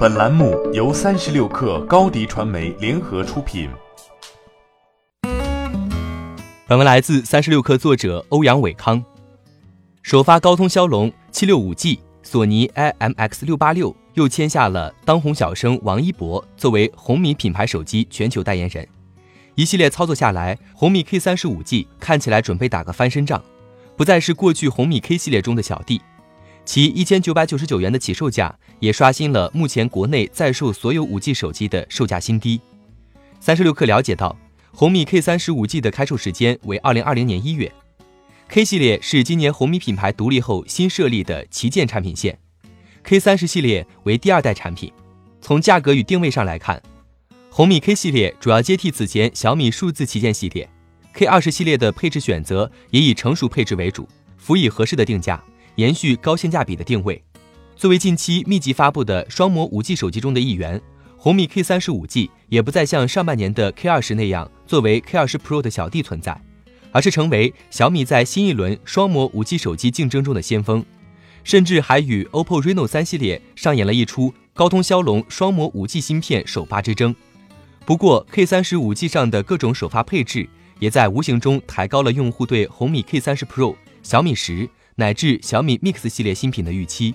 [0.00, 3.68] 本栏目由三十六氪高低传媒联合出品。
[6.66, 9.04] 本文来自三十六氪作者欧阳伟康。
[10.00, 18.88] 首发高通骁龙七六五 G，索尼 IMX 六八六又签下了当红小生王一博作为红米品牌手机全球代言人。
[19.54, 23.42] 一系列操作下来，红米 K 三十五 G 看起来准备打个翻身仗，
[23.98, 26.00] 不再是过去红米 K 系列中的小弟。
[26.64, 32.60] 其一千九百九十九元的起售价也刷新了目前国内在售所有五 G 手机的售价新低。
[33.40, 34.36] 三十六氪了解到，
[34.72, 37.72] 红米 K 三十五 G 的开售时间为二零二零年一月。
[38.48, 42.38] K 系列是今年红米品牌独立后新设立的旗舰产品线
[43.02, 44.92] ，K 三十系列为第二代产品。
[45.40, 46.80] 从价格与定位上来看，
[47.48, 50.68] 红米 K 系列主要接替此前小米数字旗舰系列
[51.14, 54.06] ，K 二十系列的配置选择也以成熟配置为主，
[54.36, 55.42] 辅以合适的定价。
[55.80, 57.24] 延续高性价比的定位，
[57.74, 60.78] 作为近期密集发布的双模五 G 手机中的一员，
[61.16, 66.38] 红米 K 三十五 G 也不再像上半年的 K 二十那样作为 K 二十 Pro 的小弟存在，
[66.92, 70.84] 而是成为小米在新一轮双模五 G 手机竞争中的先锋，
[71.44, 77.16] 甚至还与 OPPO Reno 三系列上演了一出高通骁龙双模五 G 芯片首发之争。
[77.86, 80.46] 不过 K 三十五 G 上的各种首发配置，
[80.78, 84.68] 也在无形中抬高了用户对红米 K 三十 Pro、小米十。
[84.96, 87.14] 乃至小米 Mix 系列新品的预期。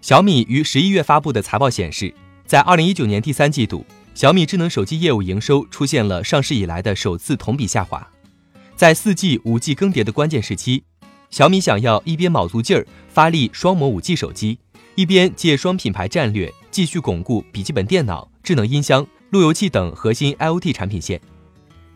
[0.00, 2.14] 小米于十一月发布的财报显示，
[2.46, 8.06] 在二零一九年第三季度，小米智能手机业务营收出现了上市以来的首次同比下滑。
[8.76, 10.84] 在四 G、五 G 更迭的关键时期，
[11.30, 14.58] 小米想要一边卯足劲儿发力双模五 G 手机，
[14.94, 21.20] 一边借双品牌战略继续巩固笔记本电脑、智能音箱、路由器等核心 IoT 产品线。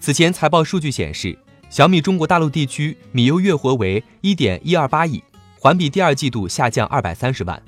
[0.00, 1.38] 此前财报数据显示。
[1.70, 5.22] 小米中国大陆地区米优月活为一点一二八亿，
[5.58, 7.62] 环比第二季度下降二百三十万。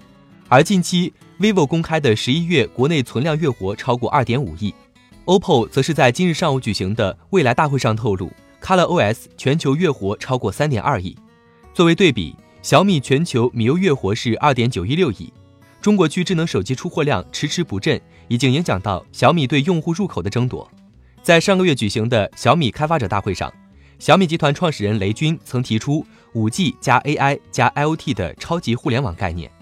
[0.49, 4.75] 而近期 vivo 公开的十一月国内存量月活超过二点五亿
[5.27, 11.15] ，OPPO 则是在今日上午举行的未来大会上透露，ColorOS 全球月活超过三点二亿。
[11.75, 15.31] 作为对比，小米全球米优月活是二点九一六亿。
[15.83, 20.69] 中国区智能手机出货量迟迟不振，已经影响到小米对用户入口的争夺。
[21.23, 23.53] 在上个月举行的小米开发者大会上。
[24.01, 29.53] 小米集团创始人雷军曾提出五 G 加 AI 加 IoT 的超级互联网概念，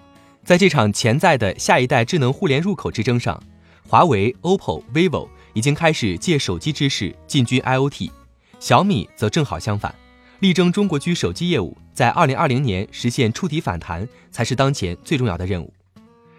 [0.44, 3.42] 在这场潜在的下一代智能互联入口之争上，
[3.88, 8.12] 华为、OPPO、vivo 已经开始借手机之势进军 IoT，
[8.60, 9.92] 小米则正好相反，
[10.38, 15.74] 力争中国区手机业务在二零二零年实现触底反弹才是当前最重要的任务。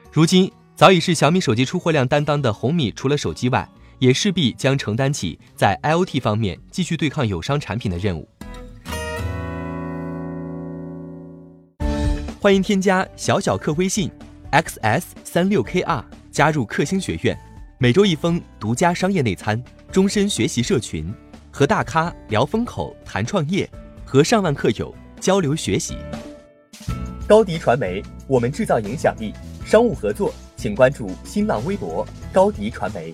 [0.09, 3.67] 如今早已是小米手机出货量担当的红米，除了手机外，
[3.99, 8.27] 也势必将承担起在 IoT 方面继续对抗友商产品的任务。
[12.41, 14.09] 欢迎添加小小客微信
[14.51, 17.37] xs 三六 kr 加入克星学院，
[17.77, 19.61] 每周一封独家商业内参，
[19.91, 21.13] 终身学习社群，
[21.51, 23.69] 和大咖聊风口、谈创业，
[24.05, 25.97] 和上万客友交流学习。
[27.27, 29.33] 高迪传媒，我们制造影响力。
[29.65, 33.13] 商务合作，请关注新浪微博高迪传媒。